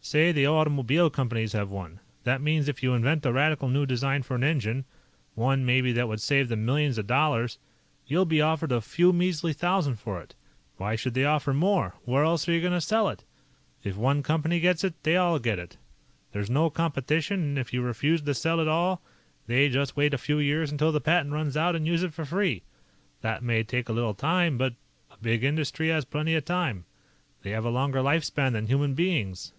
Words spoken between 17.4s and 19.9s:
and if you refuse to sell it at all, they